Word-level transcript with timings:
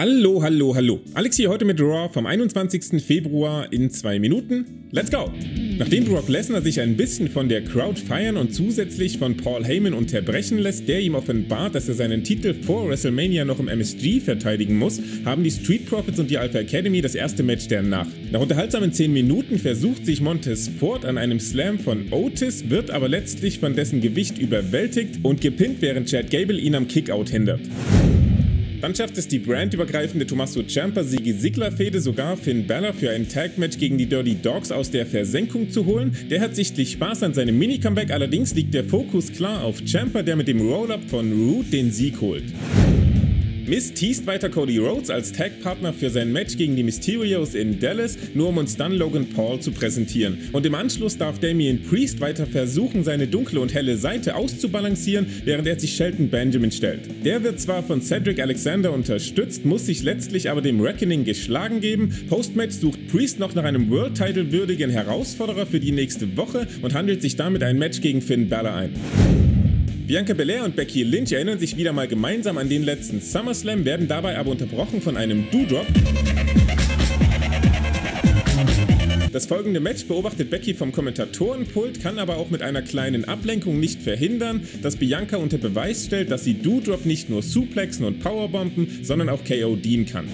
Hallo, 0.00 0.42
hallo, 0.42 0.74
hallo. 0.74 1.00
Alex 1.12 1.36
hier 1.36 1.50
heute 1.50 1.66
mit 1.66 1.78
Raw 1.78 2.08
vom 2.10 2.24
21. 2.24 3.04
Februar 3.04 3.70
in 3.70 3.90
zwei 3.90 4.18
Minuten. 4.18 4.88
Let's 4.92 5.10
go! 5.10 5.30
Nachdem 5.76 6.06
Brock 6.06 6.26
Lesnar 6.30 6.62
sich 6.62 6.80
ein 6.80 6.96
bisschen 6.96 7.28
von 7.28 7.50
der 7.50 7.62
Crowd 7.62 8.00
feiern 8.00 8.38
und 8.38 8.54
zusätzlich 8.54 9.18
von 9.18 9.36
Paul 9.36 9.62
Heyman 9.62 9.92
unterbrechen 9.92 10.56
lässt, 10.56 10.88
der 10.88 11.00
ihm 11.00 11.14
offenbart, 11.14 11.74
dass 11.74 11.86
er 11.86 11.96
seinen 11.96 12.24
Titel 12.24 12.54
vor 12.54 12.88
WrestleMania 12.88 13.44
noch 13.44 13.60
im 13.60 13.68
MSG 13.68 14.20
verteidigen 14.20 14.78
muss, 14.78 15.02
haben 15.26 15.44
die 15.44 15.50
Street 15.50 15.84
Profits 15.84 16.18
und 16.18 16.30
die 16.30 16.38
Alpha 16.38 16.60
Academy 16.60 17.02
das 17.02 17.14
erste 17.14 17.42
Match 17.42 17.68
der 17.68 17.82
Nacht. 17.82 18.08
Nach 18.32 18.40
unterhaltsamen 18.40 18.94
10 18.94 19.12
Minuten 19.12 19.58
versucht 19.58 20.06
sich 20.06 20.22
Montez 20.22 20.70
Ford 20.80 21.04
an 21.04 21.18
einem 21.18 21.40
Slam 21.40 21.78
von 21.78 22.10
Otis, 22.10 22.70
wird 22.70 22.90
aber 22.90 23.10
letztlich 23.10 23.58
von 23.58 23.76
dessen 23.76 24.00
Gewicht 24.00 24.38
überwältigt 24.38 25.18
und 25.22 25.42
gepinnt, 25.42 25.82
während 25.82 26.08
Chad 26.08 26.30
Gable 26.30 26.58
ihn 26.58 26.74
am 26.74 26.88
Kickout 26.88 27.28
hindert. 27.28 27.60
Dann 28.80 28.94
schafft 28.94 29.18
es 29.18 29.28
die 29.28 29.38
brandübergreifende 29.38 30.26
Tommaso 30.26 30.62
Ciampa 30.62 31.04
Sigi 31.04 31.32
Sigler 31.32 31.70
Fehde 31.70 32.00
sogar 32.00 32.36
Finn 32.36 32.66
Balor 32.66 32.94
für 32.94 33.10
ein 33.10 33.28
Tag 33.28 33.58
Match 33.58 33.78
gegen 33.78 33.98
die 33.98 34.06
Dirty 34.06 34.36
Dogs 34.36 34.72
aus 34.72 34.90
der 34.90 35.06
Versenkung 35.06 35.70
zu 35.70 35.84
holen. 35.84 36.16
Der 36.30 36.40
hat 36.40 36.56
sichtlich 36.56 36.92
Spaß 36.92 37.22
an 37.22 37.34
seinem 37.34 37.58
Mini-Comeback, 37.58 38.10
allerdings 38.10 38.54
liegt 38.54 38.72
der 38.72 38.84
Fokus 38.84 39.32
klar 39.32 39.64
auf 39.64 39.84
Ciampa, 39.84 40.22
der 40.22 40.36
mit 40.36 40.48
dem 40.48 40.60
Roll-Up 40.60 41.02
von 41.08 41.30
Root 41.30 41.72
den 41.72 41.90
Sieg 41.92 42.20
holt. 42.20 42.44
Miss 43.70 43.92
teast 43.92 44.26
weiter 44.26 44.48
Cody 44.48 44.78
Rhodes 44.78 45.10
als 45.10 45.30
Tag-Partner 45.30 45.92
für 45.92 46.10
sein 46.10 46.32
Match 46.32 46.56
gegen 46.56 46.74
die 46.74 46.82
Mysterios 46.82 47.54
in 47.54 47.78
Dallas, 47.78 48.18
nur 48.34 48.48
um 48.48 48.56
uns 48.56 48.76
dann 48.76 48.90
Logan 48.90 49.28
Paul 49.28 49.60
zu 49.60 49.70
präsentieren. 49.70 50.48
Und 50.50 50.66
im 50.66 50.74
Anschluss 50.74 51.16
darf 51.16 51.38
Damien 51.38 51.80
Priest 51.84 52.20
weiter 52.20 52.46
versuchen, 52.46 53.04
seine 53.04 53.28
dunkle 53.28 53.60
und 53.60 53.72
helle 53.72 53.96
Seite 53.96 54.34
auszubalancieren, 54.34 55.24
während 55.44 55.68
er 55.68 55.78
sich 55.78 55.94
Shelton 55.94 56.30
Benjamin 56.30 56.72
stellt. 56.72 57.02
Der 57.24 57.44
wird 57.44 57.60
zwar 57.60 57.84
von 57.84 58.02
Cedric 58.02 58.40
Alexander 58.40 58.92
unterstützt, 58.92 59.64
muss 59.64 59.86
sich 59.86 60.02
letztlich 60.02 60.50
aber 60.50 60.62
dem 60.62 60.80
Reckoning 60.80 61.22
geschlagen 61.22 61.80
geben. 61.80 62.12
Postmatch 62.28 62.74
sucht 62.74 63.06
Priest 63.06 63.38
noch 63.38 63.54
nach 63.54 63.62
einem 63.62 63.88
World-Title 63.88 64.50
würdigen 64.50 64.90
Herausforderer 64.90 65.66
für 65.66 65.78
die 65.78 65.92
nächste 65.92 66.36
Woche 66.36 66.66
und 66.82 66.94
handelt 66.94 67.22
sich 67.22 67.36
damit 67.36 67.62
ein 67.62 67.78
Match 67.78 68.00
gegen 68.00 68.20
Finn 68.20 68.48
Balor 68.48 68.74
ein. 68.74 69.49
Bianca 70.10 70.34
Belair 70.34 70.64
und 70.64 70.74
Becky 70.74 71.04
Lynch 71.04 71.30
erinnern 71.30 71.60
sich 71.60 71.76
wieder 71.76 71.92
mal 71.92 72.08
gemeinsam 72.08 72.58
an 72.58 72.68
den 72.68 72.82
letzten 72.82 73.20
SummerSlam, 73.20 73.84
werden 73.84 74.08
dabei 74.08 74.38
aber 74.38 74.50
unterbrochen 74.50 75.00
von 75.00 75.16
einem 75.16 75.48
Doodrop. 75.52 75.86
Das 79.30 79.46
folgende 79.46 79.78
Match 79.78 80.06
beobachtet 80.06 80.50
Becky 80.50 80.74
vom 80.74 80.90
Kommentatorenpult, 80.90 82.02
kann 82.02 82.18
aber 82.18 82.38
auch 82.38 82.50
mit 82.50 82.60
einer 82.60 82.82
kleinen 82.82 83.24
Ablenkung 83.26 83.78
nicht 83.78 84.02
verhindern, 84.02 84.66
dass 84.82 84.96
Bianca 84.96 85.36
unter 85.36 85.58
Beweis 85.58 86.06
stellt, 86.06 86.32
dass 86.32 86.42
sie 86.42 86.54
Doodrop 86.54 87.06
nicht 87.06 87.30
nur 87.30 87.44
suplexen 87.44 88.04
und 88.04 88.18
powerbomben, 88.18 89.04
sondern 89.04 89.28
auch 89.28 89.44
KO 89.44 89.76
dienen 89.76 90.06
kann. 90.06 90.26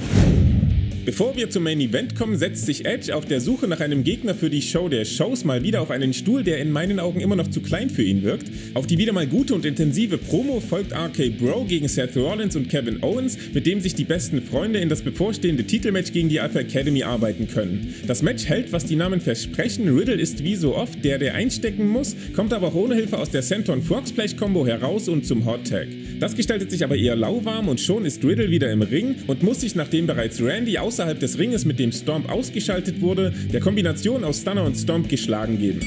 Bevor 1.07 1.37
wir 1.37 1.49
zum 1.51 1.63
Main 1.63 1.81
Event 1.81 2.17
kommen, 2.17 2.37
setzt 2.37 2.67
sich 2.67 2.85
Edge 2.85 3.15
auf 3.15 3.25
der 3.25 3.41
Suche 3.41 3.69
nach 3.69 3.79
einem 3.79 4.03
Gegner 4.03 4.35
für 4.35 4.51
die 4.51 4.61
Show 4.61 4.89
der 4.89 5.05
Shows 5.05 5.45
mal 5.45 5.63
wieder 5.63 5.81
auf 5.81 5.93
einen 5.93 6.13
Stuhl, 6.13 6.43
der 6.43 6.59
in 6.59 6.73
meinen 6.73 6.99
Augen 6.99 7.21
immer 7.21 7.37
noch 7.37 7.47
zu 7.47 7.61
klein 7.61 7.91
für 7.91 8.03
ihn 8.03 8.25
wirkt. 8.25 8.51
Auf 8.75 8.89
die 8.89 8.99
wieder 8.99 9.13
mal 9.13 9.29
gute 9.29 9.55
und 9.55 9.65
intensive 9.65 10.19
Promo 10.19 10.59
folgt 10.59 10.93
RK 10.93 11.39
Bro 11.39 11.67
gegen 11.67 11.87
Seth 11.87 12.17
Rollins 12.17 12.57
und 12.57 12.69
Kevin 12.69 13.05
Owens, 13.05 13.39
mit 13.55 13.67
dem 13.67 13.81
sich 13.81 13.95
die 13.95 14.03
besten 14.03 14.43
Freunde 14.43 14.81
in 14.81 14.89
das 14.89 15.03
bevorstehende 15.03 15.63
Titelmatch 15.63 16.11
gegen 16.11 16.29
die 16.29 16.41
Alpha 16.41 16.59
Academy 16.59 17.05
arbeiten 17.05 17.47
können. 17.47 17.95
Das 18.09 18.23
Match 18.23 18.47
hält, 18.47 18.73
was 18.73 18.85
die 18.85 18.97
Namen 18.97 19.21
versprechen. 19.21 19.89
Riddle 19.97 20.17
ist 20.17 20.43
wie 20.43 20.57
so 20.57 20.75
oft 20.75 21.05
der, 21.05 21.19
der 21.19 21.37
einstecken 21.37 21.87
muss, 21.87 22.17
kommt 22.35 22.53
aber 22.53 22.67
auch 22.67 22.75
ohne 22.75 22.97
Hilfe 22.97 23.19
aus 23.19 23.31
der 23.31 23.43
Senton 23.43 23.81
Frog 23.81 24.09
Splash 24.09 24.35
Combo 24.35 24.67
heraus 24.67 25.09
und 25.09 25.25
zum 25.25 25.47
Hot 25.47 25.69
Tag. 25.69 25.87
Das 26.19 26.35
gestaltet 26.35 26.73
sich 26.73 26.83
aber 26.83 26.97
eher 26.97 27.15
lauwarm 27.15 27.69
und 27.69 27.79
schon 27.79 28.05
ist 28.05 28.25
Riddle 28.25 28.51
wieder 28.51 28.73
im 28.73 28.83
Ring 28.83 29.15
und 29.29 29.45
muss 29.45 29.61
sich, 29.61 29.77
nachdem 29.77 30.09
bereits 30.09 30.43
Randy 30.43 30.79
aus 30.79 30.96
außerhalb 30.97 31.21
des 31.21 31.39
Ringes 31.39 31.67
mit 31.67 31.79
dem 31.79 31.93
Stomp 31.93 32.33
ausgeschaltet 32.33 33.03
wurde, 33.03 33.31
der 33.53 33.61
Kombination 33.61 34.25
aus 34.25 34.41
Stunner 34.41 34.65
und 34.65 34.77
Stomp 34.77 35.11
geschlagen 35.11 35.59
geben. 35.59 35.81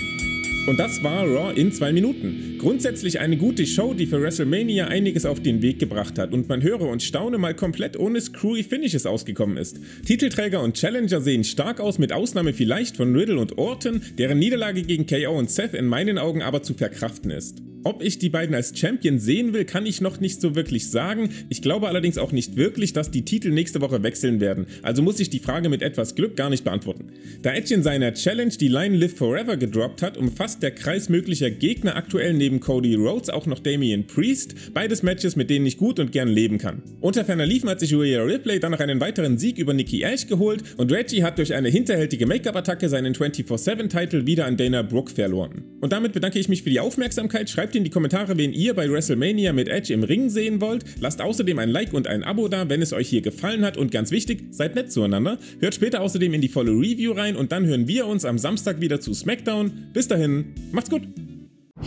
Und 0.67 0.77
das 0.77 1.01
war 1.01 1.25
Raw 1.25 1.51
in 1.59 1.71
zwei 1.71 1.91
Minuten. 1.91 2.57
Grundsätzlich 2.59 3.19
eine 3.19 3.35
gute 3.35 3.65
Show, 3.65 3.95
die 3.95 4.05
für 4.05 4.21
WrestleMania 4.21 4.85
einiges 4.85 5.25
auf 5.25 5.39
den 5.39 5.63
Weg 5.63 5.79
gebracht 5.79 6.19
hat 6.19 6.31
und 6.31 6.47
man 6.47 6.61
höre 6.61 6.81
und 6.81 7.01
staune 7.01 7.39
mal 7.39 7.55
komplett 7.55 7.97
ohne 7.97 8.21
screwy 8.21 8.61
Finishes 8.61 9.07
ausgekommen 9.07 9.57
ist. 9.57 9.79
Titelträger 10.05 10.61
und 10.61 10.75
Challenger 10.75 11.21
sehen 11.21 11.43
stark 11.43 11.79
aus, 11.79 11.97
mit 11.97 12.13
Ausnahme 12.13 12.53
vielleicht 12.53 12.95
von 12.95 13.15
Riddle 13.15 13.39
und 13.39 13.57
Orton, 13.57 14.01
deren 14.19 14.37
Niederlage 14.37 14.83
gegen 14.83 15.07
KO 15.07 15.39
und 15.39 15.49
Seth 15.49 15.73
in 15.73 15.87
meinen 15.87 16.19
Augen 16.19 16.43
aber 16.43 16.61
zu 16.61 16.75
verkraften 16.75 17.31
ist. 17.31 17.63
Ob 17.83 18.03
ich 18.03 18.19
die 18.19 18.29
beiden 18.29 18.55
als 18.55 18.77
Champion 18.77 19.19
sehen 19.19 19.53
will, 19.53 19.63
kann 19.63 19.85
ich 19.85 20.01
noch 20.01 20.19
nicht 20.19 20.41
so 20.41 20.55
wirklich 20.55 20.89
sagen. 20.89 21.29
Ich 21.47 21.61
glaube 21.61 21.87
allerdings 21.87 22.17
auch 22.17 22.31
nicht 22.31 22.57
wirklich, 22.57 22.91
dass 22.91 23.09
die 23.09 23.23
Titel 23.23 23.51
nächste 23.51 23.79
Woche 23.79 24.03
wechseln 24.03 24.41
werden. 24.41 24.67
Also 24.81 25.01
muss 25.01 25.19
ich 25.19 25.29
die 25.29 25.39
Frage 25.39 25.69
mit 25.69 25.81
etwas 25.81 26.15
Glück 26.15 26.35
gar 26.35 26.49
nicht 26.49 26.63
beantworten. 26.63 27.07
Da 27.41 27.53
Edge 27.53 27.73
in 27.73 27.83
seiner 27.83 28.13
Challenge 28.13 28.51
die 28.51 28.67
Line 28.67 28.97
Live 28.97 29.15
Forever 29.15 29.55
gedroppt 29.55 30.01
hat, 30.01 30.17
umfasst 30.17 30.61
der 30.61 30.71
Kreis 30.71 31.07
möglicher 31.07 31.51
Gegner 31.51 31.95
aktuell 31.95 32.33
neben 32.33 32.59
Cody 32.59 32.95
Rhodes 32.95 33.29
auch 33.29 33.45
noch 33.45 33.59
Damian 33.59 34.05
Priest. 34.07 34.73
Beides 34.73 35.03
Matches, 35.03 35.35
mit 35.35 35.49
denen 35.49 35.65
ich 35.65 35.77
gut 35.77 35.99
und 35.99 36.11
gern 36.11 36.27
leben 36.27 36.57
kann. 36.57 36.83
Unter 36.99 37.23
ferner 37.23 37.45
Liefen 37.45 37.69
hat 37.69 37.79
sich 37.79 37.95
Rhea 37.95 38.23
Ripley 38.23 38.59
dann 38.59 38.71
noch 38.71 38.79
einen 38.79 38.99
weiteren 38.99 39.37
Sieg 39.37 39.57
über 39.57 39.73
Nikki 39.73 40.01
Ash 40.01 40.27
geholt 40.27 40.63
und 40.77 40.91
Reggie 40.91 41.23
hat 41.23 41.37
durch 41.37 41.53
eine 41.53 41.69
hinterhältige 41.69 42.25
Make-up-Attacke 42.25 42.89
seinen 42.89 43.15
24-7-Titel 43.15 44.25
wieder 44.25 44.45
an 44.45 44.57
Dana 44.57 44.81
Brooke 44.81 45.13
verloren. 45.13 45.63
Und 45.81 45.93
damit 45.93 46.13
bedanke 46.13 46.39
ich 46.39 46.49
mich 46.49 46.63
für 46.63 46.69
die 46.69 46.79
Aufmerksamkeit. 46.79 47.49
Schreibt 47.49 47.75
in 47.75 47.83
die 47.83 47.89
Kommentare, 47.89 48.37
wen 48.37 48.53
ihr 48.53 48.73
bei 48.73 48.89
WrestleMania 48.89 49.53
mit 49.53 49.67
Edge 49.67 49.93
im 49.93 50.03
Ring 50.03 50.29
sehen 50.29 50.61
wollt. 50.61 50.83
Lasst 50.99 51.21
außerdem 51.21 51.57
ein 51.59 51.69
Like 51.69 51.93
und 51.93 52.07
ein 52.07 52.23
Abo 52.23 52.47
da, 52.47 52.69
wenn 52.69 52.81
es 52.81 52.93
euch 52.93 53.09
hier 53.09 53.21
gefallen 53.21 53.63
hat. 53.63 53.77
Und 53.77 53.91
ganz 53.91 54.11
wichtig, 54.11 54.43
seid 54.51 54.75
nett 54.75 54.91
zueinander. 54.91 55.37
Hört 55.59 55.75
später 55.75 56.01
außerdem 56.01 56.33
in 56.33 56.41
die 56.41 56.49
volle 56.49 56.71
Review 56.71 57.13
rein 57.13 57.35
und 57.35 57.51
dann 57.51 57.65
hören 57.65 57.87
wir 57.87 58.07
uns 58.07 58.25
am 58.25 58.37
Samstag 58.37 58.81
wieder 58.81 58.99
zu 58.99 59.13
SmackDown. 59.13 59.71
Bis 59.93 60.07
dahin, 60.07 60.53
macht's 60.71 60.89
gut. 60.89 61.03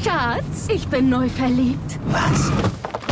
Schatz, 0.02 0.68
ich 0.74 0.86
bin 0.86 1.10
neu 1.10 1.28
verliebt. 1.28 1.98
Was? 2.06 2.50